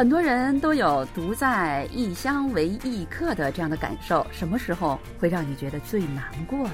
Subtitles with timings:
[0.00, 6.72] 很多人都有独在异乡为异客的这样的感受，什么时候会让你觉得最难过呢？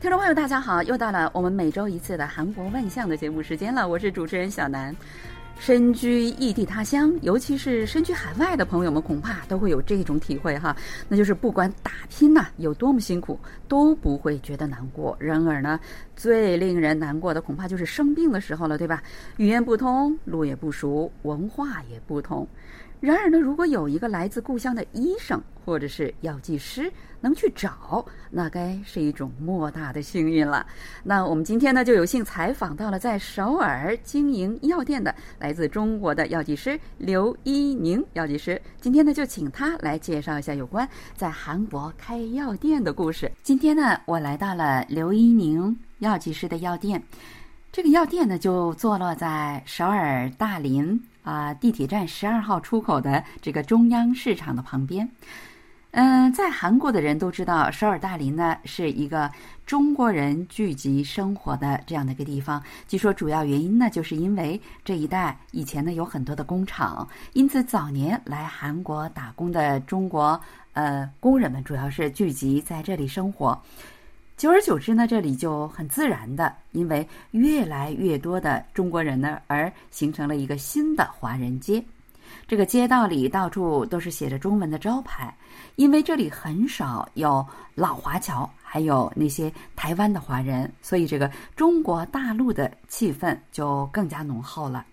[0.00, 4.96] 听众朋友，大家好，又到了我们每周一次的韩国万象的节目时间了，我是主持人小南。
[5.58, 10.76] 身居异地他乡，尤其是身居海外的朋友们，恐怕都会有这种体会哈，
[11.08, 13.38] 那就是不管打拼呐、有多么辛苦，
[13.68, 15.16] 都不会觉得难过。
[15.20, 15.78] 然而呢，
[16.16, 19.00] 最令人难过的恐怕就是生病的时候了，对吧？
[19.36, 22.46] 语言不通，路也不熟，文化也不同。
[22.98, 30.66] 然而呢，如果有一个来自故乡的医生或者是药剂师能去找，那该是一种莫大的幸运了。
[31.02, 38.60] 那我们今天呢，就有幸采访到了在首尔经营药店的来自中国的药剂师刘一宁药剂师。
[38.80, 43.30] 今天呢，就请他来介绍一下有关在韩国开药店的故事。
[43.42, 47.02] 今天呢，我来到了刘一宁药剂师的药店，
[47.70, 51.00] 这个药店呢，就坐落在首尔大林。
[51.22, 55.08] 啊，地铁站十二号出口的这个中央市场的旁边，
[55.92, 59.30] 嗯，在韩国的人都知道，首尔大林呢是一个
[59.66, 62.62] 中国人聚集生活的这样的一个地方。
[62.88, 70.40] 据说主要原因呢，就是因为这一带以前呢有很多的工厂，因此早年来韩国打工的中国
[70.72, 73.60] 呃工人们主要是聚集在这里生活。
[74.38, 81.84] 久而久之呢，这里就很自然的，因为越来越多的中国人呢，而形成了一个新的华人街。
[82.46, 85.34] 这个街道里到处都是写着中文的招牌，
[85.76, 94.84] 因为这里很少有老华侨，还有那些台湾的华人，所以这个中国大陆的气氛就更加浓厚了，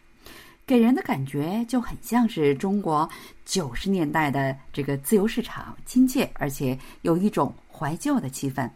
[0.66, 3.10] 给人的感觉就很像是中国
[3.46, 8.70] 九十年代的这个自由市场，亲切而且有一种怀旧的气氛。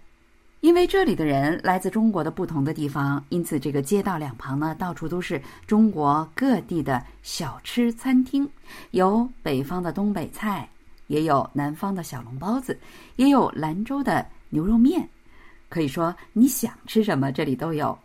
[0.64, 8.48] 因为这里的人来自中国的不同的地方，因此这个街道两旁呢，到处都是中国各地的小吃餐厅，
[8.92, 10.66] 有北方的东北菜，
[11.08, 12.80] 也有南方的小笼包子，
[13.18, 15.06] 也有兰州的牛肉面。
[15.68, 18.00] 可以说，你想吃什么，这里都有。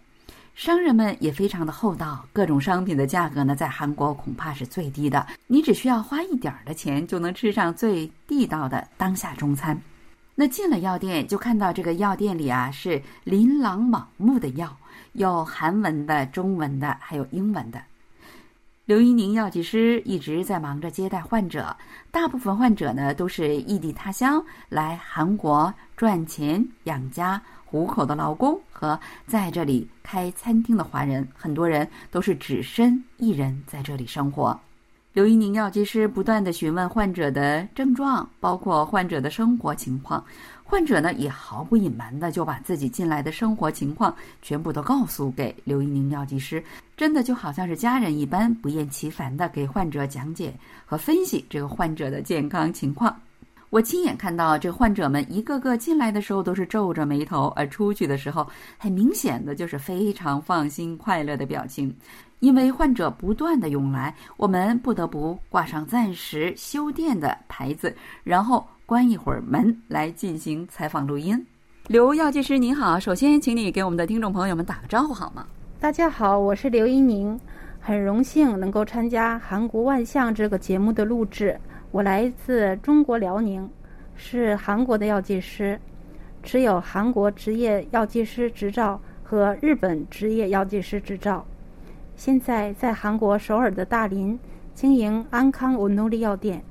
[0.56, 9.80] 商人们也非常的厚道，各种商品的价格呢，在韩国恐怕是最低的，你只需要花一点儿的钱，就能吃上最地道的当下中餐。
[10.40, 14.76] 那进了药店，就看到这个药店里啊是琳琅满目的药，
[15.14, 17.82] 有韩文的、中文的，还有英文的。
[18.84, 21.76] 刘一宁药剂师一直在忙着接待患者，
[22.12, 28.96] 大部分患者呢都是异地他乡来韩国赚钱养家糊口的劳工和
[29.26, 34.56] 在这里开餐厅的华人，很多人都是只身一人在这里生活。
[35.18, 40.24] 刘一宁药剂师不断的询问患者的症状，包括患者的生活情况。
[40.62, 46.62] 患者呢也毫不隐瞒的就把自己近来的生活情况全部都告诉给刘一宁药剂师，
[46.96, 50.54] 真的就好像是家人一般，不厌其烦的给患者讲解
[50.86, 53.20] 和分析这个患者的健康情况。
[53.70, 58.48] 我亲眼看到这患者们一个个进来的时候都是皱着眉头，而出去的时候
[58.78, 61.94] 很明显的就是非常放心、快乐的表情。
[62.40, 71.46] 因为患者不断的涌来，我们不得不挂上暂时休电的牌子，然后关一会儿门来进行采访录音。
[71.88, 75.46] 刘药剂师您好，首先请你给我们的听众朋友们打个招呼好吗？
[75.78, 77.38] 大家好，我是刘一宁，
[77.80, 81.60] 很荣幸能够参加《韩国万象》这个节目的录制。
[81.90, 83.66] 我来自中国辽宁，
[84.14, 85.80] 是韩国的药剂师，
[86.42, 91.42] 持有韩国职业药剂师执照和日本职业药剂师执照。
[92.14, 94.38] 现在在韩国首尔的大林
[94.74, 96.62] 经营安康文努力药店。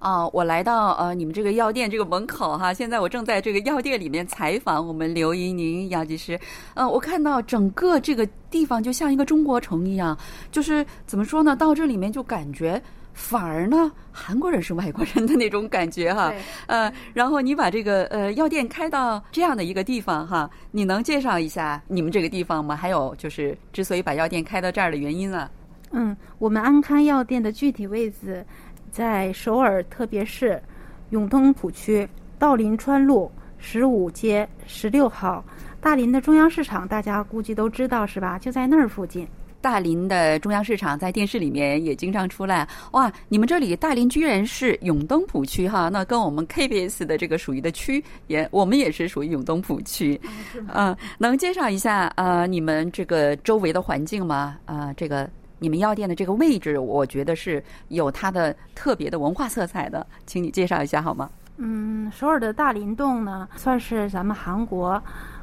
[0.00, 6.38] 哦，我来到呃你们这个药店这个门口哈，现在我正在这个药店里面采访我们刘一宁药剂师。
[6.74, 10.18] 呃，我看到整个这个地方就像一个中国城一样，
[10.50, 11.54] 就是怎么说呢？
[11.54, 12.82] 到这里面就感觉。
[13.18, 16.30] 反而呢，韩国人是外国人的那种感觉哈，
[16.66, 22.76] 呃，然后你把这个呃药店开到这样的一个地方哈，你能介绍一下你们这个地方吗？
[22.76, 25.50] 还有就是之所以把药店开到这儿的原因啊？
[25.92, 28.44] 嗯，我们安康药店的具体位置
[28.90, 30.62] 在首尔特别市
[31.08, 32.06] 永东浦区
[32.38, 35.42] 道林川路十五街十六号。
[35.80, 38.38] 大林的中央市场大家估计都知道是吧？
[38.38, 39.26] 就在那儿附近。
[39.66, 43.12] 大林的中央市场在电视里面也经常出来哇！
[43.28, 50.20] 你们这里大林居然是永登浦区哈，那跟我们 KBS 的这个属于的区也，我们也是属于永登浦区。
[50.72, 54.56] 嗯，能介绍一下呃你们这个周围的环境吗？
[54.66, 55.28] 啊，这个
[55.58, 61.28] 你们药店的这个位置，我觉得是有它的特别的文化色彩的，请你介绍一下好吗？
[61.58, 65.02] 嗯，首尔的大林洞呢，算是咱们韩国，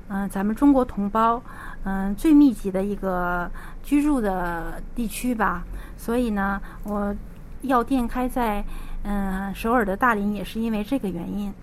[0.10, 1.42] 嗯、咱们中国同胞，
[1.84, 3.50] 嗯、最密集的一个
[3.82, 5.64] 居住的地区吧。
[5.98, 7.16] 所以呢，我
[7.62, 8.64] 药店开在
[9.04, 11.54] 嗯、首尔的大林，也是因为这个原因。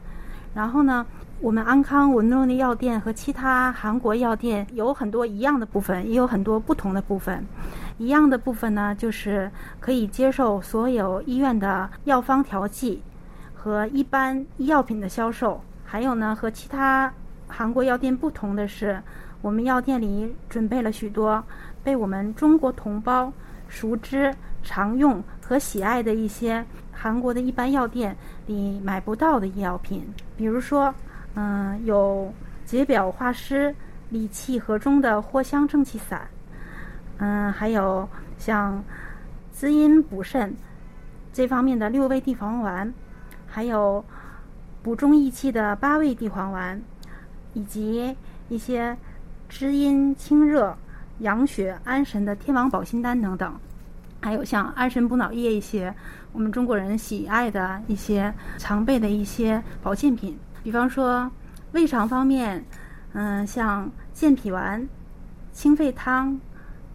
[0.53, 1.07] 然后呢，
[1.41, 7.47] 我们安康文诺的药店和其他韩国药店有很多一样的部分，也有很多不同的部分。
[7.97, 13.03] 一样的部分呢，就是可以接受所有医院的药方调剂
[13.55, 15.63] 和一般医药品的销售。
[15.85, 17.13] 还有呢，和其他
[17.51, 19.03] 韩国药店不同的是，
[19.43, 21.43] 我们药店里准备了许多
[21.83, 23.33] 被我们中国同胞
[23.69, 28.17] 熟知、常用和喜爱的一些韩国的一般药店
[28.47, 30.07] 里买不到的医药品，
[30.37, 30.95] 比如说，
[31.35, 32.33] 嗯、有
[32.65, 33.75] 解表化湿、
[34.11, 36.27] 理气和中的藿香正气散，
[37.19, 38.09] 嗯、还有
[38.39, 38.83] 像
[39.51, 40.55] 滋阴补肾
[41.33, 42.93] 这方面的六味地黄丸，
[43.47, 44.05] 还有
[44.83, 46.81] 补中益气的八味地黄丸，
[47.53, 48.17] 以及
[48.49, 48.97] 一些
[49.49, 50.77] 滋阴清热、
[51.21, 53.55] 养血安神的天王保心丹等等。
[54.23, 55.95] 还有像安神补脑液一些
[56.33, 61.31] 我们中国人喜爱的一些常备的一些保健品，比方说
[61.73, 62.63] 胃肠方面，
[63.15, 64.87] 嗯、像健脾丸、
[65.53, 66.39] 清肺汤，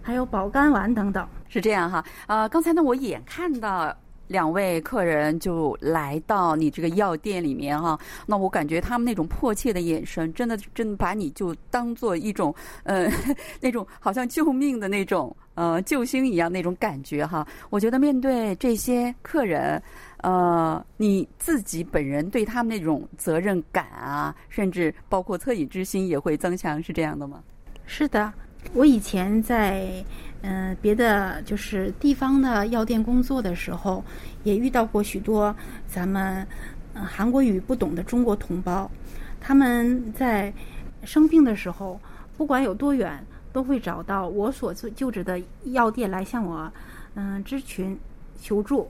[0.04, 1.28] 还有保肝丸等等。
[1.50, 3.96] 是这样哈，呃，刚才呢，我眼看到
[4.28, 13.10] 两位客人就来到你这个药店里面哈，那我感觉他们那种迫切的眼神，真的真的把你就当做一种呃
[13.62, 17.48] 那种好像救命的那种呃救星一样那种感觉哈。
[17.70, 19.82] 我觉得面对这些客人。
[20.20, 27.44] 呃，你自己本人对他们那种责任感啊，甚至包括恻隐之心也会增强，是这样的吗？
[27.86, 28.34] 是的，
[28.74, 30.04] 我以前在
[30.48, 34.04] 嗯、别的就是地方的药店工作的时候，
[34.44, 35.56] 也遇到过许多
[35.88, 36.46] 咱们
[36.94, 38.88] 呃韩国语不懂的中国同胞，
[39.42, 40.54] 他们在
[41.04, 42.00] 生病的时候，
[42.38, 46.72] 不管有多远，都会找到我所就就职的药店来向我
[47.16, 47.98] 嗯、咨询
[48.40, 48.88] 求助。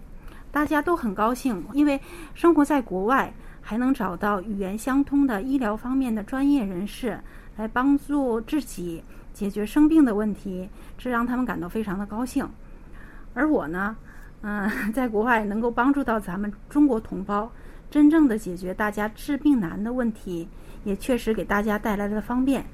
[0.52, 1.98] 大家都很高兴，因为
[2.34, 7.18] 生活在国外，还能找到语言相通的医疗方面的专业人士
[7.56, 9.02] 来帮助自己
[9.36, 12.50] 解决生病的问题，这让他们感到非常的高兴。
[13.34, 13.98] 而我呢，
[14.42, 17.52] 嗯、 在国外能够帮助到咱们中国同胞，
[17.92, 20.48] 真正的解决大家治病难的问题，
[20.86, 22.66] 也确实给大家带来了方便。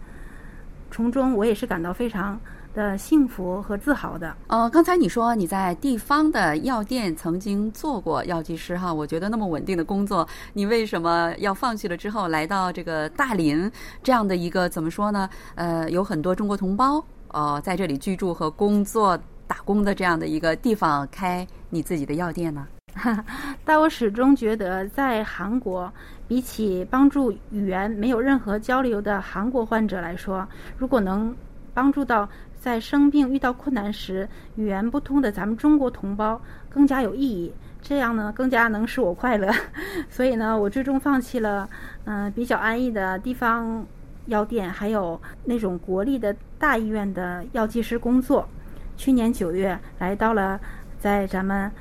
[0.92, 2.40] 从中，我也是感到非常
[2.74, 4.36] 的幸福和自豪的。
[4.48, 13.72] 呃，刚才你说你在地方的药店曾经做过药剂师哈，我觉得那么稳定的工作，你为什么要放弃了之后来到这个大林
[14.04, 15.30] 这样的一个怎么说呢？
[15.56, 22.68] 呃，有很多中国同胞呃在这里居住和工作打工的这样的一个地方开你自己的药店呢？
[23.64, 25.90] 但我始终觉得，在韩国，
[26.28, 30.46] 比起帮助语言没有任何交流的韩国患者来说，
[30.78, 31.34] 如果能
[31.74, 32.28] 帮助到
[32.62, 37.52] 在生病遇到困难时语言不通的咱们中国同胞，更加有意义。
[37.82, 39.52] 这样呢，更加能使我快乐。
[40.08, 41.68] 所以呢，我最终放弃了
[42.06, 43.84] 嗯、比较安逸的地方
[44.28, 48.48] 药店，还有那种国立的大医院的药剂师工作。
[48.96, 50.60] 去年九月，来到了
[51.00, 51.72] 在咱们。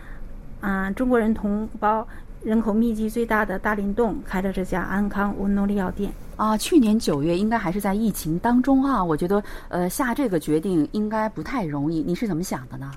[0.62, 2.06] 嗯，中国人同胞
[2.42, 6.12] 人口密集最大的大林洞开了这家安康温诺利药店。
[6.40, 12.90] 啊，去年九月应该还是在疫情当中哈、我觉得呃下这个决定应该不太容易，你是怎么想的呢？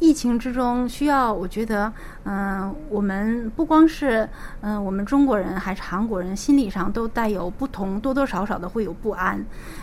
[0.00, 1.90] 疫情之中需要，我觉得，
[2.24, 4.28] 嗯、我们不光是
[4.60, 9.42] 嗯、我们中国人，还是韩国人，心理上都带有不同，多多少少的会有不安。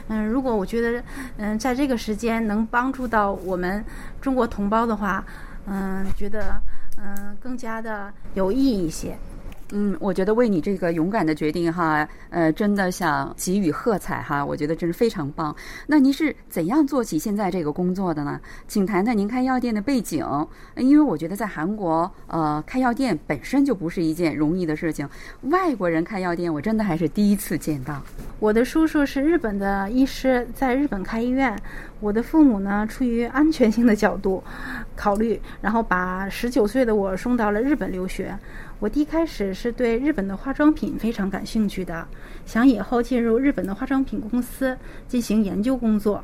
[0.10, 1.04] 嗯、如果我觉得，
[1.38, 3.84] 嗯、在这个时间能帮助到我们
[4.22, 5.25] 中国同胞的话，
[5.65, 6.62] 嗯、觉得，
[6.98, 9.18] 嗯、更加的有意义一些。
[9.77, 15.53] 嗯，我觉得为你这个勇敢的决定哈，呃，真的想给予喝彩哈，我觉得真是非常棒。
[15.86, 18.39] 那您是怎样做起现在这个工作的呢？
[18.70, 20.25] 请谈谈您开药店的背景，
[20.77, 25.05] 因为我觉得在韩国，呃，开药店本身就不是一件容易的事情，
[25.41, 28.01] 外国人开药店，我真的还是第一次见到。
[28.39, 31.53] 我的叔叔是日本的医师，在日本开医院。
[32.00, 34.41] 我的父母呢，出于安全性的角度
[34.96, 38.38] 考虑，然后把十九岁的我送到了日本留学。
[38.79, 42.05] 我一开始是对日本的化妆品非常感兴趣的，
[42.46, 44.77] 想以后进入日本的化妆品公司
[45.08, 46.24] 进行研究工作。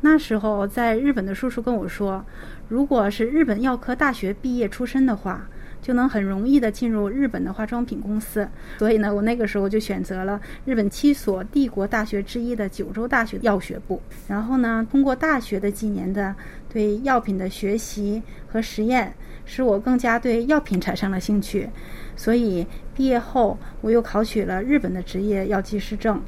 [0.00, 2.24] 那时候在日本的叔叔跟我说，
[2.68, 5.48] 如果是日本药科大学毕业出身的话，
[5.80, 8.48] 就能很容易的进入日本的化妆品公司。
[8.78, 14.00] 所以呢，我那个时候就选择了日本七所帝国大学之一的九州大学药学部。
[14.28, 16.34] 然后呢，通过大学的几年的
[16.72, 19.14] 对药品的学习和实验，
[19.44, 21.68] 使我更加对药品产生了兴趣。
[22.16, 26.22] 所以毕业后，我又考取了日本的职业药剂师证，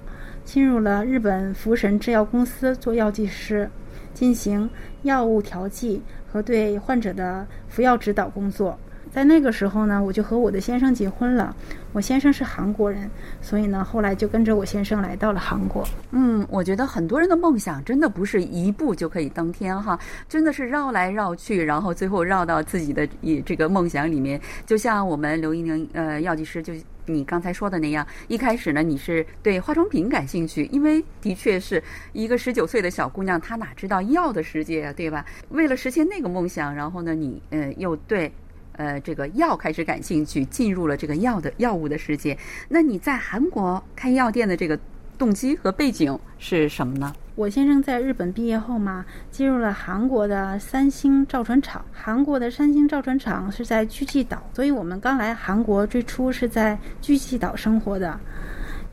[0.44, 3.70] 进入了日本福神制药公司做药剂师，
[4.12, 4.68] 进行
[5.02, 8.78] 药物调剂和对患者的服药指导工作。
[9.14, 11.54] 在那个时候呢，我就和我的先生结婚了。
[11.92, 13.08] 我先生是韩国人，
[13.40, 15.86] 所以呢，后来就跟着我先生来到了韩国。
[16.10, 19.96] 嗯，我觉得很多人的梦想真的不是一步就可以登天哈，
[20.28, 24.40] 真的是绕来绕去，然后最后绕到自己的以这个梦想里面。
[24.66, 26.72] 就像我们刘一宁呃药剂师，就
[27.06, 31.80] 你刚才说的那样，一开始呢你是对化妆品感兴趣，因为的确是
[32.12, 35.24] 一个十九岁的小姑娘，她哪知道药的世界啊，对吧？
[35.50, 38.32] 为了实现那个梦想，然后呢你呃又对。
[38.76, 42.36] 呃，这个药开始感兴趣，进入了这个药的药物的世界。
[42.68, 44.78] 那你在韩国开药店的这个
[45.16, 47.14] 动机和背景是什么呢？
[47.36, 51.84] 我先生在日本毕业后嘛，进入了韩国的三星造船厂。
[51.92, 58.18] 韩国的三星造船厂是在巨济岛，所以我们刚来韩国最初是在巨济岛生活的。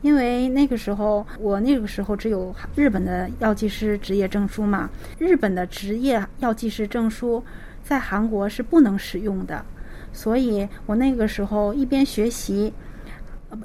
[0.00, 7.40] 因为那个时候我那个时候只有日本的药剂师执业证书嘛，日本的职业药剂师证书
[7.84, 9.64] 在韩国是不能使用的。
[10.12, 12.72] 所以我那个时候一边学习，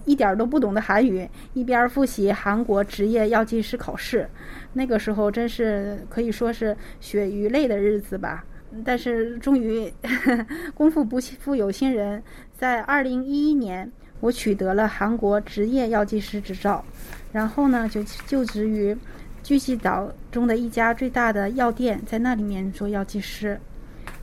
[0.05, 4.27] 一点都不懂的韩语，一边复习韩国职业药剂师考试。
[4.73, 8.43] 那个时候真是可以说是血与泪的日子吧。
[8.83, 9.91] 但是终于
[10.75, 12.21] 功夫不负有心人，
[12.57, 13.89] 在二零一一年，
[14.19, 16.83] 我取得了韩国职业药剂师执照，
[17.31, 18.95] 然后呢就就职于
[19.41, 23.57] 巨济岛中的一家最大的药店，在那里面做药剂师。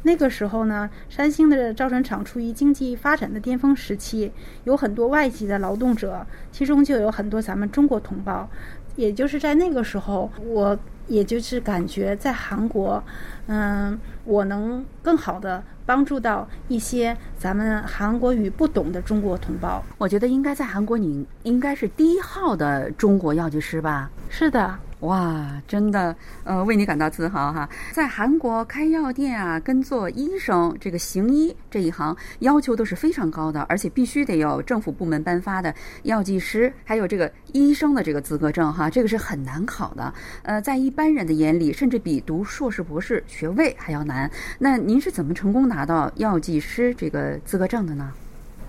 [0.04, 4.30] 那个时候呢，三星的造船厂处于经济发展的巅峰时期，
[4.64, 8.48] 有很多外籍的劳动者，其中就有很多咱们中国同胞。
[8.96, 13.02] 也就是在那个时候，我也就是感觉在韩国，
[13.46, 19.82] 嗯，我能更好的帮助到一些咱们韩国语不懂的中国同胞。
[19.98, 24.08] 我觉得应该在韩国，你应该是第一号的中国药剂师吧？
[24.28, 24.78] 是的。
[25.04, 27.68] 哇，真的，呃，为你感到自豪哈！
[27.92, 40.12] 在韩国开药店啊，跟做医生这个行医这一行，要求都是非常高的，而且必须得有政府部门颁发的药剂师，还有这个医生的这个资格证哈，这个是很难考的。
[40.42, 44.30] 呃，在一般人的眼里，甚至比读硕士博士学位还要难。
[44.58, 48.10] 那您是怎么成功拿到药剂师这个资格证的呢？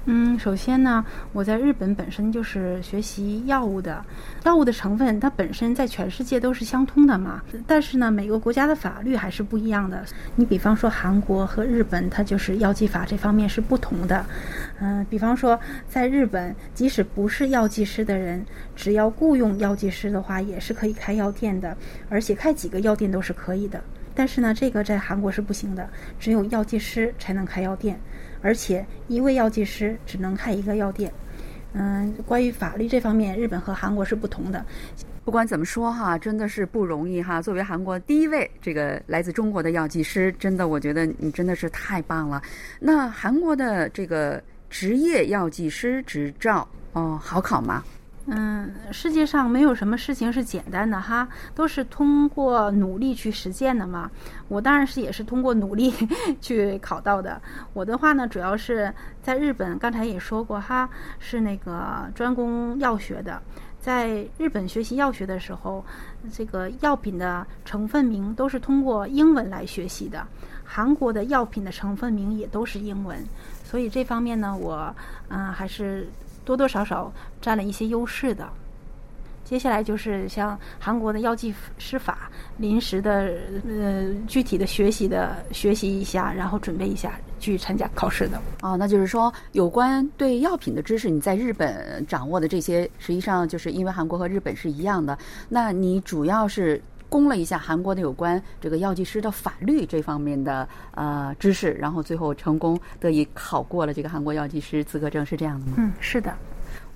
[0.08, 4.06] 嗯，首先呢，我在日本本身就是学习药物的，
[4.44, 7.42] 药物的成分它本身在全世界都是相通的嘛。
[7.66, 10.06] 但是呢，每个国家的法律还是不一样的。
[10.36, 14.24] 你比方说韩国和日本，它就是药剂法这方面是不同的。
[14.80, 15.60] 嗯，比方说
[15.90, 18.46] 在日本，即使不是药剂师的人，
[18.76, 21.76] 只要雇佣药剂师的话，也是可以开药店的，
[22.10, 23.82] 而且开几个药店都是可以的。
[24.14, 28.00] 但是呢，这个在韩国是不行的，只有药剂师才能开药店。
[28.46, 31.12] 而且一位药剂师只能开一个药店，
[31.74, 34.64] 嗯，关于法律这方面，日本和韩国是不同的。
[35.24, 37.42] 不管怎么说哈，真的是不容易哈。
[37.42, 42.40] 作为韩国第一位这个来自中国的药剂师，真的我觉得你真的是太棒了。
[42.80, 47.84] 那韩国的这个职业药剂师执照哦，好考吗？
[48.28, 54.10] 嗯，世界上没有什么事情是简单的哈，都是通过努力去实践的嘛。
[54.48, 55.94] 我当然是也是通过努力
[56.42, 57.40] 去考到的。
[57.74, 58.92] 我的话呢，主要是
[59.22, 60.90] 在日本，刚才也说过哈，
[61.20, 63.40] 是那个专攻药学的。
[63.80, 65.86] 在日本学习药学的时候，
[66.34, 70.26] 这个药品的成分名都是通过英文来学习的。
[70.64, 73.24] 韩国的药品的成分名也都是英文，
[73.64, 74.92] 所以这方面呢，我
[75.28, 76.10] 嗯还是。
[76.46, 77.12] 多多少少
[77.42, 78.48] 占了一些优势的。
[79.44, 83.32] 接下来就是像韩国的药剂师法，临时的
[83.68, 88.42] 呃具体的学习的学习一下，然后准备一下去参加考试的。
[88.62, 95.18] 哦，那就是说有关对药品的知识，你在日本掌握的这些，实际上就是因为韩国和日本是一样的。
[95.50, 96.82] 那你主要是。
[97.16, 105.76] 攻了一下韩国的有关这个药剂师的法律这方面的呃知识，然后最后成功得以考过了这个韩国药剂师资格证，是这样的吗？
[105.78, 106.36] 嗯，是的。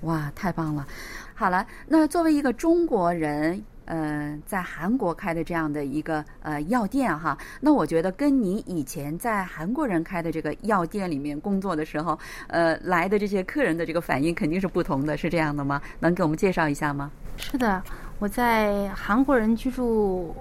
[0.02, 0.86] 哇，太棒了！
[1.34, 15.80] 好了，那作为一个中国人，呃，在韩国开的这样的一个呃药店哈，那我觉得跟你以前在韩国人开的这个药店里面工作的时候，呃，来的这些客人的这个反应肯定是不同的，是这样的吗？
[15.98, 17.10] 能给我们介绍一下吗？
[17.38, 17.82] 是的。
[18.20, 20.36] 我在韩国人居住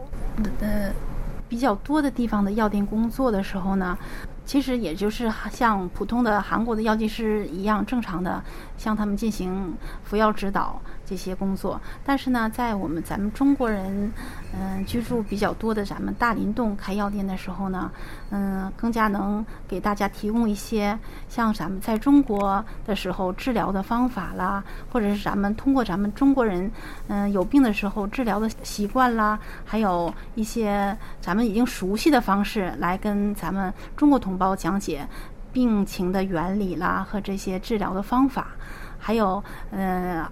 [0.59, 0.93] 的
[1.48, 3.98] 比较多的地方的药店工作的时候呢，
[4.45, 8.43] 其实也就是像普通的韩国的药剂师一样正常的
[8.77, 11.79] 向他们进行服药指导这些工作。
[12.05, 14.11] 但是呢，在我们咱们中国人
[14.57, 17.91] 嗯居住比较多的咱们大林洞开药店的时候呢，
[18.29, 20.97] 嗯，更加能给大家提供一些
[21.27, 26.71] 像咱们在中国的时候治疗的方法啦，或者是咱们通过咱们中国人
[27.07, 34.39] 嗯有病的时候治疗的习惯啦，还有一些咱们已经熟悉的方式来跟咱们中国同。
[34.39, 35.05] 胞讲解
[35.51, 38.47] 病情的原理啦和这些治疗的方法，
[38.97, 40.25] 还有呃，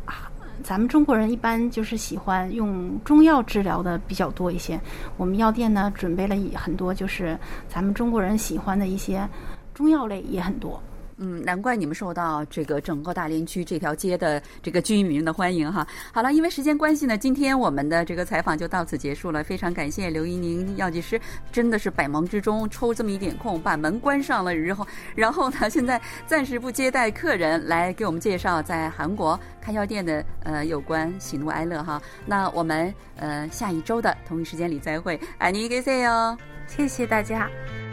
[0.63, 4.79] 咱们中国人一般就是喜欢用中药治疗的比较多一些。
[5.15, 7.37] 我们药店呢准备了很多，就是
[7.67, 9.27] 咱们中国人喜欢的一些
[9.73, 10.81] 中药类也很多。
[11.17, 15.85] 嗯，难怪你们受到这个整个大连区这条街的这个居民的欢迎哈。
[16.13, 19.43] 好了，因为时间关系呢，今天我们的这个采访就到此结束了。
[19.43, 21.19] 非常感谢刘一宁药剂师，
[21.51, 32.01] 真的是百忙之中抽这么一点空把门关上了，然后然后呢，现在暂时不接待客人，来给我们介绍在韩国开药店的呃有关喜怒哀乐哈。
[32.25, 37.49] 那我们呃下一周的同一时间里再会，爱你一个 C 哦，谢谢大家。